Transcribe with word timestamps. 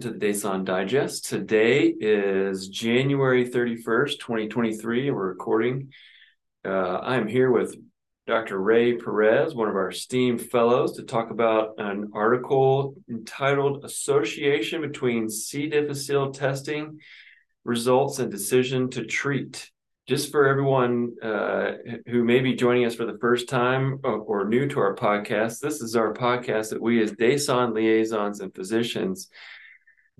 to 0.00 0.10
the 0.10 0.18
DASON 0.18 0.64
Digest. 0.64 1.26
Today 1.26 1.94
is 2.00 2.68
January 2.68 3.46
31st, 3.46 4.18
2023. 4.18 5.10
We're 5.10 5.28
recording. 5.28 5.92
Uh, 6.64 6.98
I'm 7.00 7.28
here 7.28 7.50
with 7.50 7.76
Dr. 8.26 8.58
Rey 8.58 8.96
Perez, 8.96 9.54
one 9.54 9.68
of 9.68 9.74
our 9.74 9.90
esteemed 9.90 10.40
fellows, 10.40 10.96
to 10.96 11.02
talk 11.02 11.30
about 11.30 11.74
an 11.76 12.12
article 12.14 12.94
entitled 13.10 13.84
Association 13.84 14.80
Between 14.80 15.28
C. 15.28 15.68
difficile 15.68 16.32
Testing 16.32 17.00
Results 17.64 18.20
and 18.20 18.30
Decision 18.30 18.88
to 18.92 19.04
Treat 19.04 19.70
just 20.08 20.32
for 20.32 20.48
everyone 20.48 21.14
uh, 21.22 21.72
who 22.06 22.24
may 22.24 22.40
be 22.40 22.54
joining 22.54 22.86
us 22.86 22.94
for 22.94 23.04
the 23.04 23.18
first 23.18 23.50
time 23.50 24.00
or, 24.02 24.18
or, 24.18 24.48
new 24.48 24.66
to 24.66 24.80
our 24.80 24.96
podcast, 24.96 25.60
this 25.60 25.80
is 25.80 25.94
our 25.94 26.12
podcast 26.12 26.70
that 26.70 26.82
we, 26.82 27.00
as 27.00 27.12
DASON 27.12 27.74
liaisons 27.74 28.40
and 28.40 28.52
physicians, 28.52 29.28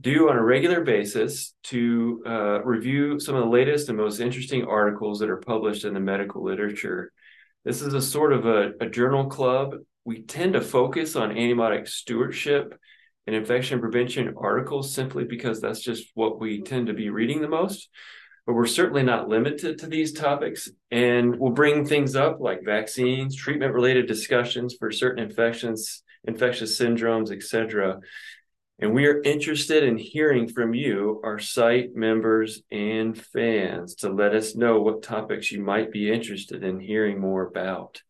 do 0.00 0.30
on 0.30 0.36
a 0.36 0.42
regular 0.42 0.82
basis 0.82 1.54
to 1.64 2.22
uh, 2.26 2.62
review 2.62 3.20
some 3.20 3.34
of 3.34 3.44
the 3.44 3.50
latest 3.50 3.88
and 3.88 3.98
most 3.98 4.20
interesting 4.20 4.64
articles 4.64 5.18
that 5.18 5.30
are 5.30 5.36
published 5.36 5.84
in 5.84 5.94
the 5.94 6.00
medical 6.00 6.42
literature. 6.42 7.12
This 7.64 7.82
is 7.82 7.94
a 7.94 8.02
sort 8.02 8.32
of 8.32 8.46
a, 8.46 8.72
a 8.80 8.88
journal 8.88 9.26
club. 9.26 9.74
We 10.04 10.22
tend 10.22 10.54
to 10.54 10.60
focus 10.60 11.16
on 11.16 11.30
antibiotic 11.30 11.88
stewardship 11.88 12.78
and 13.26 13.36
infection 13.36 13.80
prevention 13.80 14.34
articles 14.36 14.92
simply 14.92 15.24
because 15.24 15.60
that's 15.60 15.80
just 15.80 16.10
what 16.14 16.40
we 16.40 16.62
tend 16.62 16.86
to 16.86 16.94
be 16.94 17.10
reading 17.10 17.40
the 17.40 17.48
most 17.48 17.88
but 18.50 18.54
we're 18.54 18.66
certainly 18.66 19.04
not 19.04 19.28
limited 19.28 19.78
to 19.78 19.86
these 19.86 20.12
topics. 20.12 20.68
And 20.90 21.38
we'll 21.38 21.52
bring 21.52 21.86
things 21.86 22.16
up 22.16 22.40
like 22.40 22.64
vaccines, 22.64 23.36
treatment 23.36 23.74
related 23.74 24.08
discussions 24.08 24.74
for 24.76 24.90
certain 24.90 25.22
infections, 25.22 26.02
infectious 26.24 26.76
syndromes, 26.76 27.30
etc. 27.30 28.00
And 28.82 28.94
we 28.94 29.06
are 29.06 29.20
interested 29.22 29.84
in 29.84 29.98
hearing 29.98 30.48
from 30.48 30.72
you, 30.72 31.20
our 31.22 31.38
site 31.38 31.94
members 31.94 32.62
and 32.70 33.16
fans, 33.16 33.94
to 33.96 34.08
let 34.08 34.34
us 34.34 34.56
know 34.56 34.80
what 34.80 35.02
topics 35.02 35.52
you 35.52 35.62
might 35.62 35.92
be 35.92 36.10
interested 36.10 36.64
in 36.64 36.80
hearing 36.80 37.20
more 37.20 37.46
about. 37.46 38.00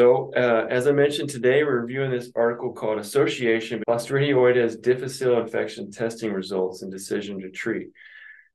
So, 0.00 0.32
uh, 0.34 0.68
as 0.70 0.86
I 0.86 0.92
mentioned 0.92 1.28
today, 1.28 1.64
we're 1.64 1.82
reviewing 1.82 2.10
this 2.10 2.32
article 2.34 2.72
called 2.72 2.98
Association 2.98 3.78
of 3.78 3.84
Clostridioides 3.86 4.80
difficile 4.80 5.40
infection 5.40 5.90
testing 5.90 6.32
results 6.32 6.80
and 6.80 6.90
decision 6.90 7.38
to 7.40 7.50
treat. 7.50 7.88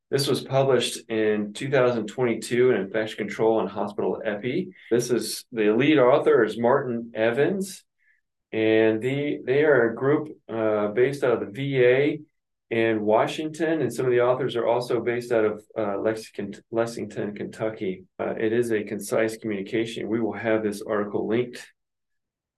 This 0.09 0.28
was 0.28 0.42
published 0.42 1.09
in 1.09 1.53
2022 1.53 2.72
in 2.72 2.81
Infection 2.81 3.18
Control 3.18 3.59
and 3.59 3.70
Hospital 3.70 4.20
Epi. 4.25 4.73
This 4.90 5.12
is 5.12 5.46
the 5.52 5.72
lead 5.72 6.00
author 6.00 6.44
is 6.44 6.59
Martin 6.59 7.12
Evans, 7.14 7.84
and 8.52 9.02
the 9.02 9.39
they 9.45 9.63
are 9.63 9.89
a 9.89 9.95
group 9.95 10.30
uh, 10.49 10.88
based 10.89 11.23
out 11.23 11.41
of 11.41 11.53
the 11.53 11.53
VA 11.53 12.17
in 12.71 13.02
Washington, 13.02 13.81
and 13.81 13.94
some 13.94 14.05
of 14.05 14.11
the 14.11 14.21
authors 14.21 14.55
are 14.55 14.66
also 14.66 15.02
based 15.02 15.31
out 15.31 15.44
of 15.44 15.63
uh, 15.77 15.97
Lexington, 15.97 16.61
Lexington, 16.72 17.35
Kentucky. 17.35 18.05
Uh, 18.17 18.33
it 18.39 18.53
is 18.53 18.72
a 18.72 18.83
concise 18.83 19.38
communication. 19.38 20.07
We 20.07 20.22
will 20.22 20.33
have 20.33 20.63
this 20.63 20.81
article 20.81 21.27
linked. 21.27 21.67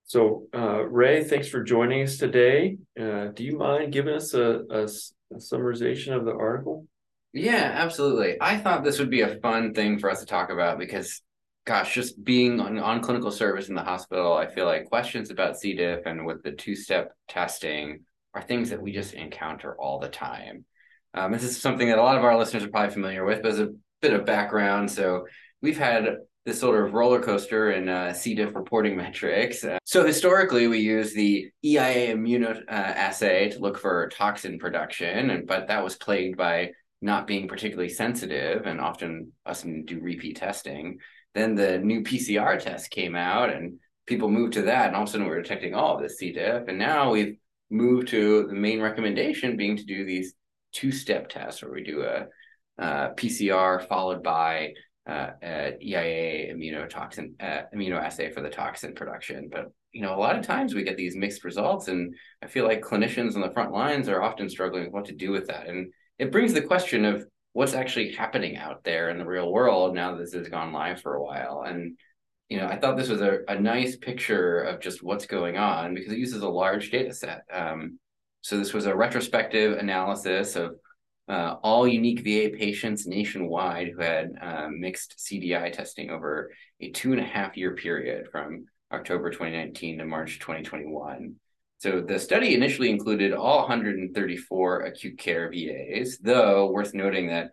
So, 0.06 0.46
uh, 0.54 0.84
Rey, 0.84 1.24
thanks 1.24 1.48
for 1.48 1.64
joining 1.64 2.04
us 2.04 2.18
today. 2.18 2.78
Uh, 3.00 3.28
do 3.34 3.44
you 3.44 3.58
mind 3.58 3.92
giving 3.92 4.14
us 4.14 4.36
a, 4.36 4.62
a, 4.70 4.84
a 4.84 5.38
summarization 5.38 6.16
of 6.16 6.26
the 6.26 6.34
article? 6.34 6.86
Yeah, 7.34 7.72
absolutely. 7.74 8.38
I 8.40 8.58
thought 8.58 8.84
this 8.84 9.00
would 9.00 9.10
be 9.10 9.22
a 9.22 9.40
fun 9.40 9.74
thing 9.74 9.98
for 9.98 10.12
us 10.12 10.20
to 10.20 10.28
talk 10.28 10.52
about 10.52 10.78
because, 10.78 11.24
gosh, 11.66 11.94
just 11.94 12.24
being 12.24 12.60
on, 12.60 12.78
on 12.80 13.02
clinical 13.02 13.32
service 13.32 13.70
in 13.70 13.76
the 13.76 13.84
hospital, 13.84 14.34
I 14.34 14.48
feel 14.48 14.66
like 14.66 14.90
questions 14.90 15.32
about 15.32 15.58
C. 15.58 15.74
diff 15.74 16.06
and 16.06 16.26
with 16.26 16.44
the 16.44 16.52
two 16.52 16.76
step 16.76 17.14
testing 17.28 18.02
are 18.34 18.42
things 18.42 18.70
that 18.70 18.82
we 18.82 18.92
just 18.92 19.14
encounter 19.14 19.76
all 19.80 20.00
the 20.00 20.10
time. 20.10 20.66
Um, 21.14 21.32
this 21.32 21.44
is 21.44 21.62
something 21.62 21.88
that 21.88 22.00
a 22.00 22.04
lot 22.04 22.18
of 22.18 22.24
our 22.24 22.38
listeners 22.38 22.64
are 22.64 22.70
probably 22.70 22.94
familiar 22.94 23.24
with, 23.24 23.42
but 23.42 23.52
as 23.52 23.60
a 23.60 23.70
bit 24.02 24.14
of 24.14 24.26
background, 24.26 24.90
so 24.92 25.26
we've 25.62 25.78
had 25.78 26.18
this 26.46 26.60
sort 26.60 26.84
of 26.84 26.94
roller 26.94 27.22
coaster 27.22 27.72
in 27.72 27.88
uh, 27.88 28.12
C. 28.14 28.36
diff 28.36 28.56
reporting 28.56 28.98
metrics. 28.98 29.64
Uh, 29.64 29.78
so 29.86 30.06
historically, 30.06 30.68
we 30.68 30.80
use 30.80 31.14
the 31.14 31.50
EIA 31.64 32.16
immunoassay 32.16 33.48
uh, 33.48 33.54
to 33.54 33.60
look 33.60 33.78
for 33.78 34.10
toxin 34.10 34.60
production, 34.60 35.30
and 35.30 35.48
but 35.48 35.68
that 35.68 35.84
was 35.84 35.96
plagued 35.96 36.38
by 36.38 36.72
not 37.04 37.28
being 37.28 37.48
particularly 37.48 37.90
sensitive 37.90 38.66
and 38.66 38.80
often 38.80 39.34
us 39.46 39.64
do 39.64 40.00
repeat 40.02 40.38
testing. 40.38 40.98
Then 41.36 41.54
the 41.54 41.78
new 41.78 42.02
PCR 42.02 42.58
test 42.60 42.92
came 42.92 43.16
out 43.16 43.54
and 43.54 43.80
people 44.06 44.30
moved 44.30 44.54
to 44.54 44.62
that 44.64 44.88
and 44.88 44.96
all 44.96 45.04
of 45.04 45.10
a 45.10 45.12
sudden 45.12 45.28
we 45.28 45.34
are 45.34 45.42
detecting 45.42 45.76
all 45.76 45.96
of 45.96 46.02
this 46.02 46.18
C. 46.18 46.32
diff. 46.32 46.68
And 46.68 46.80
now 46.80 47.12
we've 47.12 47.36
moved 47.70 48.08
to 48.10 48.48
the 48.48 48.56
main 48.56 48.82
recommendation 48.82 49.58
being 49.58 49.76
to 49.76 49.84
do 49.84 50.06
these 50.06 50.34
two-step 50.72 51.28
tests 51.30 51.62
where 51.62 51.74
we 51.74 51.84
do 51.84 52.04
a, 52.04 52.26
a 52.78 53.10
PCR 53.16 53.86
followed 53.88 54.24
by 54.24 54.74
uh, 55.06 55.32
EIA 55.82 56.54
immunotoxin 56.54 57.34
uh, 57.42 57.64
immunoassay 57.76 58.34
for 58.34 58.42
the 58.42 58.50
toxin 58.50 58.96
production. 58.96 59.50
But 59.52 59.72
you 59.92 60.02
know, 60.02 60.16
a 60.16 60.20
lot 60.20 60.38
of 60.38 60.46
times 60.46 60.74
we 60.74 60.84
get 60.84 60.96
these 60.96 61.18
mixed 61.18 61.44
results, 61.44 61.90
and 61.90 62.16
I 62.42 62.48
feel 62.48 62.66
like 62.66 62.82
clinicians 62.82 63.36
on 63.36 63.42
the 63.42 63.52
front 63.52 63.74
lines 63.74 64.08
are 64.08 64.24
often 64.24 64.50
struggling 64.50 64.86
with 64.86 64.94
what 64.94 65.06
to 65.06 65.14
do 65.14 65.32
with 65.32 65.48
that. 65.48 65.68
And 65.68 65.92
it 66.20 66.32
brings 66.32 66.54
the 66.54 66.62
question 66.62 67.06
of 67.06 67.26
what's 67.54 67.74
actually 67.74 68.12
happening 68.12 68.58
out 68.58 68.84
there 68.84 69.10
in 69.10 69.18
the 69.18 69.26
real 69.26 69.52
world 69.52 69.94
now 69.94 70.12
that 70.12 70.20
this 70.20 70.34
has 70.34 70.50
gone 70.50 70.74
live 70.74 71.02
for 71.02 71.16
a 71.16 71.24
while. 71.24 71.64
And, 71.68 71.98
you 72.50 72.58
know, 72.58 72.68
I 72.68 72.78
thought 72.78 72.98
this 72.98 73.10
was 73.10 73.22
a, 73.22 73.40
a 73.48 73.60
nice 73.60 73.96
picture 73.96 74.62
of 74.62 74.82
just 74.82 75.04
what's 75.04 75.26
going 75.26 75.58
on 75.58 75.94
because 75.94 76.12
it 76.12 76.20
uses 76.20 76.42
a 76.42 76.50
large 76.50 76.90
data 76.92 77.14
set. 77.14 77.44
Um, 77.52 78.00
so 78.42 78.58
this 78.58 78.74
was 78.74 78.88
a 78.88 78.96
retrospective 78.96 79.78
analysis 79.78 80.56
of 80.56 80.76
uh, 81.30 81.56
all 81.64 81.88
unique 81.88 82.20
VA 82.20 82.56
patients 82.56 83.08
nationwide 83.08 83.90
who 83.90 84.02
had 84.02 84.34
uh, 84.42 84.68
mixed 84.70 85.18
CDI 85.18 85.72
testing 85.72 86.10
over 86.10 86.52
a 86.82 86.92
two 86.92 87.14
and 87.14 87.22
a 87.22 87.26
half 87.26 87.56
year 87.56 87.76
period 87.76 88.28
from 88.32 88.66
October 88.92 89.30
2019 89.30 90.00
to 90.00 90.06
March 90.06 90.40
2021. 90.40 91.36
So 91.84 92.00
the 92.00 92.18
study 92.18 92.56
initially 92.56 92.90
included 92.90 93.34
all 93.34 93.58
134 93.58 94.82
acute 94.84 95.18
care 95.18 95.52
VAs, 95.52 96.18
though 96.18 96.72
worth 96.72 96.94
noting 96.94 97.28
that 97.28 97.50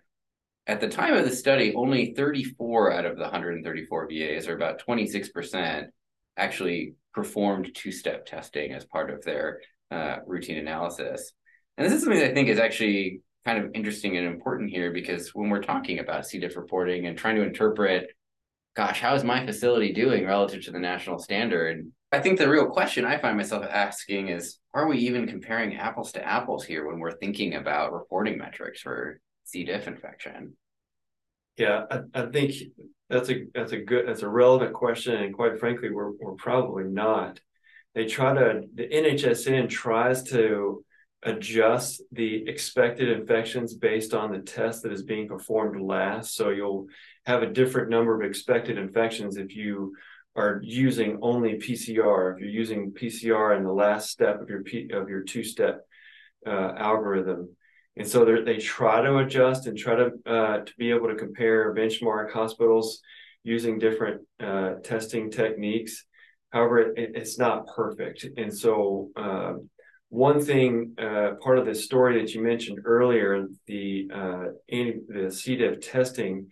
at 0.68 0.80
the 0.80 0.86
time 0.86 1.14
of 1.14 1.24
the 1.24 1.34
study, 1.34 1.74
only 1.74 2.14
34 2.14 2.92
out 2.92 3.06
of 3.06 3.16
the 3.16 3.22
134 3.22 4.08
VAs, 4.08 4.46
or 4.46 4.54
about 4.54 4.86
26%, 4.86 5.86
actually 6.36 6.94
performed 7.12 7.74
two-step 7.74 8.24
testing 8.24 8.72
as 8.72 8.84
part 8.84 9.10
of 9.10 9.24
their 9.24 9.62
uh, 9.90 10.18
routine 10.24 10.58
analysis. 10.58 11.32
And 11.76 11.84
this 11.84 11.92
is 11.92 12.04
something 12.04 12.20
that 12.20 12.30
I 12.30 12.34
think 12.34 12.50
is 12.50 12.60
actually 12.60 13.22
kind 13.44 13.58
of 13.58 13.72
interesting 13.74 14.16
and 14.16 14.28
important 14.28 14.70
here 14.70 14.92
because 14.92 15.34
when 15.34 15.50
we're 15.50 15.60
talking 15.60 15.98
about 15.98 16.24
C. 16.24 16.38
diff 16.38 16.56
reporting 16.56 17.06
and 17.06 17.18
trying 17.18 17.34
to 17.34 17.42
interpret, 17.42 18.06
gosh, 18.76 19.00
how 19.00 19.16
is 19.16 19.24
my 19.24 19.44
facility 19.44 19.92
doing 19.92 20.24
relative 20.24 20.62
to 20.66 20.70
the 20.70 20.78
national 20.78 21.18
standard? 21.18 21.90
I 22.12 22.18
think 22.18 22.38
the 22.38 22.48
real 22.48 22.66
question 22.66 23.04
I 23.04 23.18
find 23.18 23.36
myself 23.36 23.64
asking 23.64 24.28
is 24.28 24.58
are 24.74 24.88
we 24.88 24.98
even 24.98 25.28
comparing 25.28 25.76
apples 25.76 26.12
to 26.12 26.26
apples 26.26 26.64
here 26.64 26.86
when 26.86 26.98
we're 26.98 27.16
thinking 27.16 27.54
about 27.54 27.92
reporting 27.92 28.36
metrics 28.36 28.80
for 28.80 29.20
C. 29.44 29.64
diff 29.64 29.86
infection? 29.86 30.56
Yeah, 31.56 31.84
I, 31.90 32.00
I, 32.14 32.26
think 32.26 32.54
that's 33.08 33.30
a 33.30 33.44
that's 33.54 33.72
a 33.72 33.78
good 33.78 34.08
that's 34.08 34.22
a 34.22 34.28
relevant 34.28 34.72
question, 34.72 35.14
and 35.14 35.34
quite 35.34 35.58
frankly, 35.60 35.90
we're 35.90 36.12
we're 36.12 36.34
probably 36.34 36.84
not. 36.84 37.40
They 37.94 38.06
try 38.06 38.34
to 38.34 38.62
the 38.74 38.88
NHSN 38.88 39.68
tries 39.68 40.22
to 40.24 40.84
adjust 41.22 42.02
the 42.12 42.48
expected 42.48 43.08
infections 43.10 43.74
based 43.74 44.14
on 44.14 44.32
the 44.32 44.38
test 44.38 44.82
that 44.82 44.92
is 44.92 45.02
being 45.02 45.28
performed 45.28 45.80
last. 45.80 46.34
So 46.34 46.48
you'll 46.48 46.86
have 47.26 47.42
a 47.42 47.52
different 47.52 47.90
number 47.90 48.18
of 48.18 48.28
expected 48.28 48.78
infections 48.78 49.36
if 49.36 49.54
you 49.54 49.94
are 50.36 50.60
using 50.62 51.18
only 51.22 51.54
PCR, 51.54 52.34
if 52.34 52.40
you're 52.40 52.48
using 52.48 52.92
PCR 52.92 53.56
in 53.56 53.64
the 53.64 53.72
last 53.72 54.10
step 54.10 54.40
of 54.40 54.48
your 54.48 54.62
P, 54.62 54.88
of 54.92 55.08
your 55.08 55.22
two-step 55.22 55.80
uh, 56.46 56.72
algorithm, 56.76 57.56
and 57.96 58.06
so 58.06 58.24
they 58.24 58.56
try 58.58 59.02
to 59.02 59.18
adjust 59.18 59.66
and 59.66 59.76
try 59.76 59.96
to 59.96 60.10
uh, 60.24 60.58
to 60.64 60.72
be 60.78 60.90
able 60.90 61.08
to 61.08 61.16
compare 61.16 61.74
benchmark 61.74 62.32
hospitals 62.32 63.00
using 63.42 63.78
different 63.78 64.22
uh, 64.38 64.74
testing 64.84 65.30
techniques. 65.30 66.04
However, 66.50 66.78
it, 66.80 67.12
it's 67.14 67.38
not 67.38 67.66
perfect, 67.66 68.24
and 68.36 68.56
so 68.56 69.10
um, 69.16 69.68
one 70.10 70.40
thing, 70.40 70.94
uh, 70.98 71.32
part 71.40 71.58
of 71.58 71.66
the 71.66 71.74
story 71.74 72.20
that 72.20 72.34
you 72.34 72.42
mentioned 72.42 72.80
earlier, 72.84 73.46
the 73.66 74.08
uh, 74.12 74.44
the 74.68 75.30
C. 75.30 75.56
diff 75.56 75.80
testing 75.80 76.48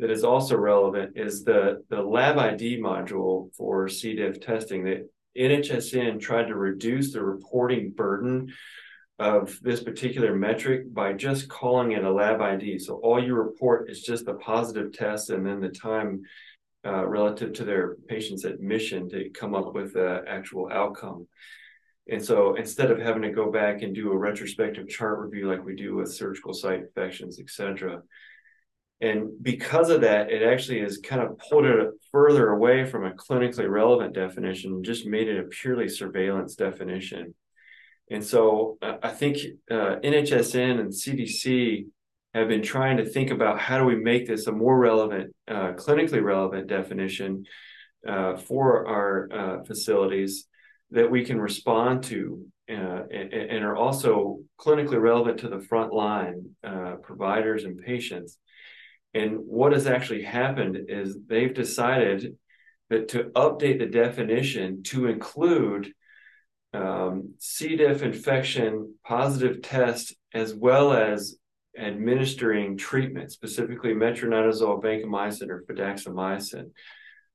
that 0.00 0.10
is 0.10 0.24
also 0.24 0.56
relevant 0.56 1.16
is 1.16 1.44
the, 1.44 1.82
the 1.88 2.00
lab 2.00 2.38
ID 2.38 2.80
module 2.80 3.54
for 3.54 3.88
C. 3.88 4.14
diff 4.14 4.40
testing 4.40 4.84
that 4.84 5.08
NHSN 5.38 6.20
tried 6.20 6.48
to 6.48 6.54
reduce 6.54 7.12
the 7.12 7.22
reporting 7.22 7.90
burden 7.90 8.52
of 9.18 9.58
this 9.62 9.82
particular 9.82 10.34
metric 10.34 10.92
by 10.92 11.12
just 11.12 11.48
calling 11.48 11.92
it 11.92 12.04
a 12.04 12.12
lab 12.12 12.40
ID. 12.40 12.78
So 12.78 12.94
all 12.96 13.22
you 13.22 13.34
report 13.34 13.90
is 13.90 14.02
just 14.02 14.24
the 14.24 14.34
positive 14.34 14.92
test 14.92 15.30
and 15.30 15.46
then 15.46 15.60
the 15.60 15.68
time 15.68 16.22
uh, 16.86 17.06
relative 17.06 17.52
to 17.52 17.64
their 17.64 17.96
patient's 18.08 18.44
admission 18.44 19.08
to 19.10 19.28
come 19.30 19.54
up 19.54 19.74
with 19.74 19.92
the 19.92 20.24
actual 20.26 20.70
outcome. 20.72 21.26
And 22.08 22.24
so 22.24 22.54
instead 22.54 22.90
of 22.90 22.98
having 22.98 23.22
to 23.22 23.30
go 23.30 23.52
back 23.52 23.82
and 23.82 23.94
do 23.94 24.10
a 24.10 24.16
retrospective 24.16 24.88
chart 24.88 25.18
review 25.18 25.46
like 25.46 25.64
we 25.64 25.76
do 25.76 25.94
with 25.94 26.12
surgical 26.12 26.54
site 26.54 26.80
infections, 26.80 27.38
et 27.38 27.50
cetera. 27.50 28.02
And 29.00 29.30
because 29.40 29.88
of 29.88 30.02
that, 30.02 30.30
it 30.30 30.42
actually 30.42 30.80
has 30.80 30.98
kind 30.98 31.22
of 31.22 31.38
pulled 31.38 31.64
it 31.64 31.88
further 32.12 32.50
away 32.50 32.84
from 32.84 33.06
a 33.06 33.12
clinically 33.12 33.68
relevant 33.68 34.14
definition 34.14 34.82
just 34.84 35.06
made 35.06 35.28
it 35.28 35.40
a 35.40 35.44
purely 35.44 35.88
surveillance 35.88 36.54
definition. 36.54 37.34
And 38.10 38.24
so 38.24 38.76
uh, 38.82 38.96
I 39.02 39.10
think 39.10 39.38
uh, 39.70 39.96
NHSN 40.04 40.80
and 40.80 40.92
CDC 40.92 41.86
have 42.34 42.48
been 42.48 42.62
trying 42.62 42.98
to 42.98 43.04
think 43.04 43.30
about 43.30 43.58
how 43.58 43.78
do 43.78 43.84
we 43.84 43.96
make 43.96 44.26
this 44.26 44.46
a 44.46 44.52
more 44.52 44.78
relevant, 44.78 45.34
uh, 45.48 45.72
clinically 45.72 46.22
relevant 46.22 46.66
definition 46.66 47.44
uh, 48.06 48.36
for 48.36 48.86
our 48.86 49.28
uh, 49.32 49.64
facilities 49.64 50.46
that 50.90 51.10
we 51.10 51.24
can 51.24 51.40
respond 51.40 52.02
to 52.02 52.44
uh, 52.68 53.02
and, 53.12 53.32
and, 53.32 53.64
are 53.64 53.76
also 53.76 54.38
clinically 54.60 55.00
relevant 55.00 55.38
to 55.40 55.48
the 55.48 55.60
front 55.60 55.92
line 55.92 56.54
providers 57.02 57.64
and 57.64 57.78
patients. 57.78 58.38
And 59.14 59.38
what 59.38 59.72
has 59.72 59.86
actually 59.86 60.22
happened 60.22 60.78
is 60.88 61.16
they've 61.26 61.52
decided 61.52 62.36
that 62.90 63.08
to 63.08 63.24
update 63.34 63.78
the 63.78 63.86
definition 63.86 64.82
to 64.84 65.06
include 65.06 65.92
um, 66.72 67.34
C. 67.38 67.76
diff 67.76 68.02
infection 68.02 68.94
positive 69.04 69.62
test 69.62 70.14
as 70.32 70.54
well 70.54 70.92
as 70.92 71.36
administering 71.76 72.76
treatment, 72.76 73.32
specifically 73.32 73.92
metronidazole, 73.92 74.82
vancomycin, 74.82 75.48
or 75.48 75.64
fidaxomicin. 75.68 76.70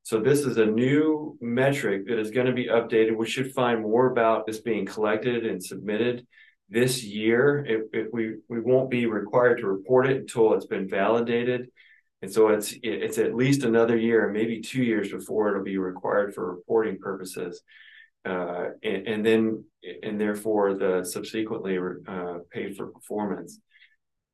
So 0.04 0.20
this 0.20 0.42
is 0.42 0.58
a 0.58 0.66
new 0.66 1.38
metric 1.42 2.08
that 2.08 2.20
is 2.20 2.32
going 2.32 2.46
to 2.46 2.54
be 2.54 2.68
updated. 2.68 3.18
We 3.18 3.28
should 3.28 3.54
find 3.54 3.82
more 3.82 4.12
about 4.12 4.46
this 4.46 4.60
being 4.60 4.86
collected 4.86 5.46
and 5.46 5.64
submitted 5.64 6.28
this 6.70 7.04
year. 7.04 7.66
If, 7.68 7.82
it, 7.94 8.14
we 8.14 8.36
we 8.50 8.60
won't 8.60 8.90
be 8.90 9.06
required 9.06 9.60
to 9.60 9.68
report 9.68 10.08
it 10.08 10.18
until 10.18 10.54
it's 10.54 10.66
been 10.66 10.90
validated, 10.90 11.70
and 12.22 12.32
so 12.32 12.50
it's 12.50 12.74
it's 12.84 13.18
at 13.18 13.36
least 13.36 13.64
another 13.64 13.98
year, 13.98 14.30
maybe 14.30 14.62
two 14.62 14.84
years 14.84 15.12
before 15.12 15.50
it'll 15.50 15.64
be 15.64 15.78
required 15.78 16.34
for 16.34 16.56
reporting 16.56 16.98
purposes 16.98 17.62
uh, 18.26 18.70
and, 18.84 19.08
and, 19.08 19.26
then 19.26 19.64
and 20.04 20.20
therefore 20.20 20.74
the 20.74 21.04
subsequently 21.06 21.78
uh, 22.08 22.40
paid 22.52 22.76
for 22.76 22.88
performance. 22.88 23.60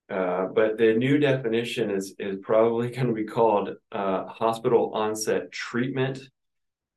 Uh, 0.09 0.45
but 0.47 0.77
the 0.77 0.93
new 0.93 1.17
definition 1.17 1.89
is 1.89 2.15
is 2.19 2.37
probably 2.41 2.89
going 2.95 3.07
to 3.07 3.13
be 3.13 3.25
called 3.25 3.69
uh, 3.91 4.25
hospital 4.27 4.91
onset 4.93 5.51
treatment 5.51 6.19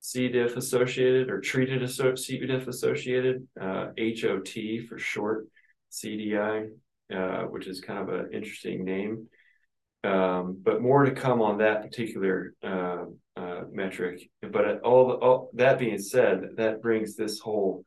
C. 0.05 0.29
diff 0.29 0.59
associated 0.59 1.31
or 1.31 1.41
treated 1.41 1.89
C. 2.19 2.39
diff 2.39 2.69
associated 2.69 3.49
HOT 3.59 4.53
uh, 4.59 4.87
for 4.87 4.99
short 4.99 5.49
CDI, 5.91 6.69
uh, 7.11 7.45
which 7.45 7.67
is 7.67 7.81
kind 7.81 8.01
of 8.01 8.11
an 8.11 8.29
interesting 8.31 8.85
name. 8.85 9.29
Um, 10.05 10.61
but 10.63 10.83
more 10.83 11.07
to 11.07 11.13
come 11.13 11.41
on 11.41 11.57
that 11.57 11.81
particular 11.81 12.53
uh, 12.63 13.05
uh, 13.35 13.63
metric. 13.73 14.29
But 14.43 14.83
all, 14.83 15.09
the, 15.09 15.15
all, 15.15 15.51
that 15.55 15.79
being 15.79 15.99
said, 15.99 16.49
that 16.59 16.83
brings 16.83 17.17
this 17.17 17.39
whole 17.39 17.83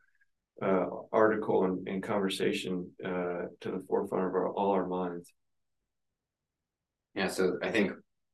uh, 0.60 0.88
article 1.14 1.66
and, 1.66 1.88
and 1.88 2.02
conversation 2.02 2.94
uh, 3.06 3.46
to 3.62 3.72
the 3.72 3.86
forefront 3.88 4.26
of 4.26 4.34
our, 4.34 4.50
all 4.50 4.72
our 4.72 4.88
minds. 4.88 5.32
Yeah, 7.14 7.28
so 7.28 7.60
I 7.62 7.70
think 7.70 7.92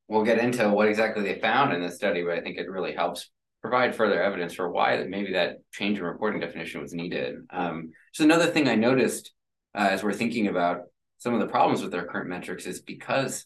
we'll 0.08 0.24
get 0.24 0.40
into 0.40 0.70
what 0.70 0.88
exactly 0.88 1.24
they 1.24 1.42
found 1.42 1.74
in 1.74 1.82
this 1.82 1.98
study, 1.98 2.24
but 2.24 2.38
I 2.38 2.40
think 2.40 2.58
it 2.58 2.70
really 2.70 2.94
helps 2.94 3.30
provide 3.64 3.96
further 3.96 4.22
evidence 4.22 4.54
for 4.54 4.70
why 4.70 4.98
that 4.98 5.10
maybe 5.10 5.32
that 5.32 5.60
change 5.72 5.98
in 5.98 6.04
reporting 6.04 6.42
definition 6.42 6.82
was 6.82 6.94
needed. 6.94 7.38
Um, 7.50 7.92
so 8.12 8.26
another 8.26 8.48
thing 8.48 8.68
I 8.68 8.76
noticed 8.76 9.32
uh, 9.74 9.88
as 9.90 10.04
we're 10.04 10.14
thinking 10.14 10.48
about 10.48 10.82
some 11.18 11.34
of 11.34 11.40
the 11.40 11.48
problems 11.48 11.82
with 11.82 11.96
our 11.96 12.06
current 12.06 12.30
metrics 12.30 12.66
is 12.66 12.82
because 12.82 13.46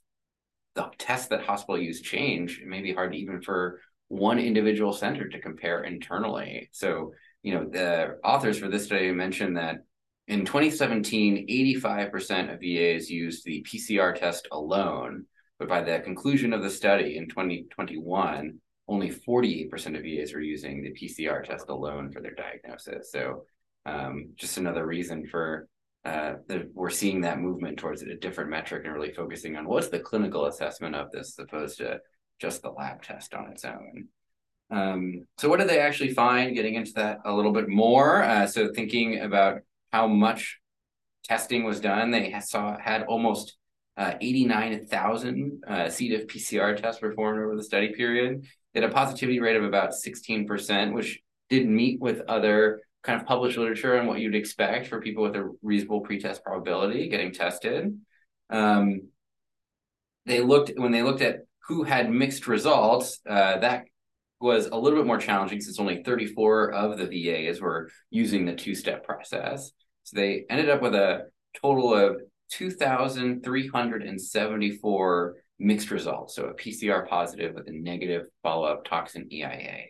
the 0.73 0.89
tests 0.97 1.27
that 1.27 1.43
hospital 1.43 1.79
use 1.79 2.01
change, 2.01 2.59
it 2.59 2.67
may 2.67 2.81
be 2.81 2.93
hard 2.93 3.13
even 3.13 3.41
for 3.43 3.79
one 4.07 4.39
individual 4.39 4.91
center 4.91 5.27
to 5.29 5.39
compare 5.39 5.83
internally. 5.83 6.69
So, 6.71 7.13
you 7.43 7.53
know, 7.53 7.69
the 7.69 8.17
authors 8.23 8.57
for 8.57 8.69
this 8.69 8.85
study 8.85 9.11
mentioned 9.11 9.57
that 9.57 9.83
in 10.27 10.45
2017, 10.45 11.47
85% 11.47 12.53
of 12.53 12.59
VAs 12.59 13.09
used 13.09 13.45
the 13.45 13.63
PCR 13.69 14.19
test 14.19 14.47
alone, 14.51 15.25
but 15.59 15.69
by 15.69 15.81
the 15.81 15.99
conclusion 15.99 16.53
of 16.53 16.63
the 16.63 16.71
study 16.71 17.17
in 17.17 17.29
2021, 17.29 18.59
only 18.87 19.09
48% 19.09 19.97
of 19.97 20.03
VAs 20.03 20.33
were 20.33 20.41
using 20.41 20.81
the 20.81 20.93
PCR 20.93 21.43
test 21.43 21.69
alone 21.69 22.11
for 22.11 22.21
their 22.21 22.33
diagnosis. 22.33 23.11
So, 23.11 23.43
um, 23.85 24.29
just 24.35 24.57
another 24.57 24.85
reason 24.85 25.27
for 25.27 25.67
uh, 26.05 26.35
we're 26.73 26.89
seeing 26.89 27.21
that 27.21 27.39
movement 27.39 27.77
towards 27.77 28.01
a 28.01 28.15
different 28.15 28.49
metric 28.49 28.83
and 28.85 28.93
really 28.93 29.13
focusing 29.13 29.57
on 29.57 29.67
what's 29.67 29.89
the 29.89 29.99
clinical 29.99 30.45
assessment 30.45 30.95
of 30.95 31.11
this 31.11 31.37
as 31.37 31.39
opposed 31.39 31.77
to 31.79 31.99
just 32.39 32.61
the 32.61 32.69
lab 32.69 33.01
test 33.01 33.33
on 33.33 33.49
its 33.49 33.65
own. 33.65 34.07
Um, 34.69 35.25
so 35.37 35.49
what 35.49 35.59
did 35.59 35.69
they 35.69 35.79
actually 35.79 36.13
find? 36.13 36.55
Getting 36.55 36.75
into 36.75 36.93
that 36.93 37.19
a 37.25 37.33
little 37.33 37.51
bit 37.51 37.67
more. 37.67 38.23
Uh, 38.23 38.47
so 38.47 38.71
thinking 38.73 39.19
about 39.21 39.61
how 39.91 40.07
much 40.07 40.59
testing 41.23 41.63
was 41.63 41.79
done, 41.79 42.11
they 42.11 42.33
saw 42.45 42.77
had 42.77 43.03
almost 43.03 43.57
uh, 43.97 44.13
89,000 44.21 45.63
uh, 45.67 45.89
C. 45.89 46.09
diff 46.09 46.27
PCR 46.27 46.79
tests 46.79 47.01
performed 47.01 47.39
over 47.39 47.55
the 47.55 47.63
study 47.63 47.93
period. 47.93 48.45
They 48.77 48.83
had 48.83 48.91
a 48.91 48.93
positivity 48.93 49.39
rate 49.39 49.55
of 49.55 49.63
about 49.63 49.93
16%, 49.93 50.93
which 50.93 51.19
did 51.49 51.67
meet 51.67 51.99
with 51.99 52.21
other 52.27 52.81
kind 53.01 53.19
of 53.19 53.25
published 53.25 53.57
literature 53.57 53.95
and 53.95 54.07
what 54.07 54.19
you'd 54.19 54.35
expect 54.35 54.85
for 54.85 55.01
people 55.01 55.23
with 55.23 55.35
a 55.35 55.51
reasonable 55.63 56.01
pretest 56.01 56.43
probability 56.43 57.09
getting 57.09 57.31
tested. 57.31 57.99
Um, 58.51 59.07
they 60.27 60.41
looked 60.41 60.73
when 60.77 60.91
they 60.91 61.01
looked 61.01 61.21
at 61.21 61.37
who 61.67 61.85
had 61.85 62.11
mixed 62.11 62.45
results. 62.45 63.19
Uh, 63.27 63.57
that 63.57 63.85
was 64.39 64.67
a 64.67 64.77
little 64.77 64.99
bit 64.99 65.07
more 65.07 65.17
challenging 65.17 65.59
since 65.59 65.79
only 65.79 66.03
34 66.03 66.71
of 66.71 66.99
the 66.99 67.07
VAs 67.07 67.59
were 67.59 67.89
using 68.11 68.45
the 68.45 68.53
two-step 68.53 69.03
process. 69.03 69.71
So 70.03 70.17
they 70.17 70.45
ended 70.51 70.69
up 70.69 70.83
with 70.83 70.93
a 70.93 71.31
total 71.59 71.95
of 71.95 72.17
2,374 72.51 75.35
mixed 75.59 75.91
results. 75.91 76.35
So 76.35 76.45
a 76.45 76.53
PCR 76.53 77.07
positive 77.07 77.55
with 77.55 77.67
a 77.67 77.71
negative 77.71 78.27
follow-up 78.43 78.85
toxin 78.85 79.31
EIA. 79.31 79.85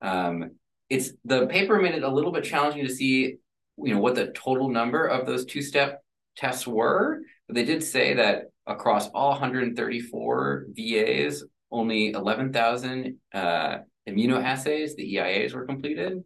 Um, 0.00 0.52
it's 0.88 1.12
the 1.24 1.46
paper 1.46 1.80
made 1.80 1.94
it 1.94 2.02
a 2.02 2.08
little 2.08 2.32
bit 2.32 2.44
challenging 2.44 2.86
to 2.86 2.94
see, 2.94 3.36
you 3.78 3.94
know, 3.94 4.00
what 4.00 4.14
the 4.14 4.28
total 4.28 4.68
number 4.68 5.06
of 5.06 5.26
those 5.26 5.44
two-step 5.44 6.02
tests 6.36 6.66
were. 6.66 7.20
But 7.46 7.56
they 7.56 7.64
did 7.64 7.82
say 7.82 8.14
that 8.14 8.44
across 8.66 9.08
all 9.08 9.30
134 9.30 10.66
VAs, 10.76 11.44
only 11.70 12.10
11,000 12.10 13.18
uh, 13.32 13.78
immunoassays, 14.08 14.94
the 14.96 15.16
EIAs, 15.16 15.54
were 15.54 15.66
completed. 15.66 16.22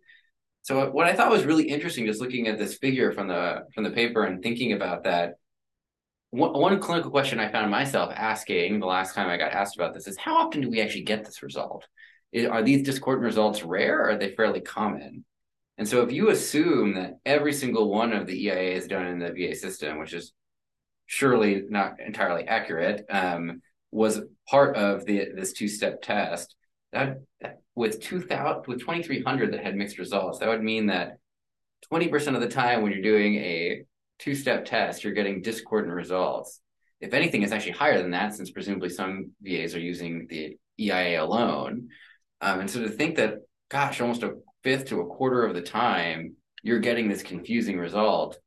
So 0.62 0.90
what 0.90 1.06
I 1.06 1.14
thought 1.14 1.30
was 1.30 1.44
really 1.44 1.68
interesting, 1.68 2.06
just 2.06 2.20
looking 2.20 2.48
at 2.48 2.58
this 2.58 2.76
figure 2.78 3.12
from 3.12 3.28
the 3.28 3.66
from 3.72 3.84
the 3.84 3.90
paper 3.90 4.24
and 4.24 4.42
thinking 4.42 4.72
about 4.72 5.04
that. 5.04 5.34
One, 6.36 6.80
clinical 6.80 7.10
question 7.10 7.40
I 7.40 7.50
found 7.50 7.70
myself 7.70 8.12
asking 8.14 8.78
the 8.78 8.86
last 8.86 9.14
time 9.14 9.30
I 9.30 9.38
got 9.38 9.52
asked 9.52 9.74
about 9.76 9.94
this 9.94 10.06
is 10.06 10.18
how 10.18 10.36
often 10.36 10.60
do 10.60 10.68
we 10.68 10.82
actually 10.82 11.04
get 11.04 11.24
this 11.24 11.42
result? 11.42 11.86
are 12.50 12.62
these 12.62 12.84
discordant 12.84 13.24
results 13.24 13.62
rare 13.62 14.00
or 14.00 14.10
are 14.10 14.18
they 14.18 14.34
fairly 14.34 14.60
common? 14.60 15.24
And 15.78 15.88
so 15.88 16.02
if 16.02 16.12
you 16.12 16.28
assume 16.28 16.92
that 16.94 17.14
every 17.24 17.54
single 17.54 17.88
one 17.88 18.12
of 18.12 18.26
the 18.26 18.48
EIA 18.48 18.76
is 18.76 18.86
done 18.86 19.06
in 19.06 19.18
the 19.18 19.32
VA 19.32 19.54
system, 19.54 19.98
which 19.98 20.12
is 20.12 20.34
surely 21.06 21.62
not 21.70 21.98
entirely 22.04 22.44
accurate, 22.44 23.06
um, 23.08 23.62
was 23.90 24.20
part 24.46 24.76
of 24.76 25.06
the 25.06 25.28
this 25.34 25.54
two-step 25.54 26.02
test, 26.02 26.54
that, 26.92 27.22
that 27.40 27.60
with 27.74 28.02
2000 28.02 28.64
with 28.66 28.80
2300 28.80 29.54
that 29.54 29.64
had 29.64 29.76
mixed 29.76 29.98
results, 29.98 30.40
that 30.40 30.48
would 30.50 30.62
mean 30.62 30.86
that 30.86 31.18
20% 31.90 32.34
of 32.34 32.42
the 32.42 32.48
time 32.48 32.82
when 32.82 32.92
you're 32.92 33.00
doing 33.00 33.36
a 33.36 33.84
two-step 34.18 34.64
test, 34.64 35.04
you're 35.04 35.12
getting 35.12 35.42
discordant 35.42 35.94
results. 35.94 36.60
If 37.00 37.12
anything, 37.12 37.42
it's 37.42 37.52
actually 37.52 37.72
higher 37.72 38.00
than 38.00 38.12
that, 38.12 38.34
since 38.34 38.50
presumably 38.50 38.88
some 38.88 39.32
VAs 39.42 39.74
are 39.74 39.80
using 39.80 40.26
the 40.28 40.56
EIA 40.78 41.22
alone. 41.22 41.88
Um, 42.40 42.60
and 42.60 42.70
so 42.70 42.82
to 42.82 42.88
think 42.88 43.16
that, 43.16 43.34
gosh, 43.68 44.00
almost 44.00 44.22
a 44.22 44.34
fifth 44.62 44.86
to 44.86 45.00
a 45.00 45.06
quarter 45.06 45.44
of 45.44 45.54
the 45.54 45.62
time 45.62 46.36
you're 46.62 46.80
getting 46.80 47.08
this 47.08 47.22
confusing 47.22 47.78
result, 47.78 48.38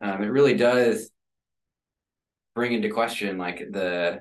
um, 0.00 0.22
it 0.22 0.28
really 0.28 0.54
does 0.54 1.10
bring 2.54 2.72
into 2.72 2.88
question 2.88 3.38
like 3.38 3.58
the, 3.70 4.20